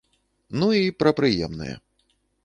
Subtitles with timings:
[0.61, 1.69] Ну і пра прыемнае.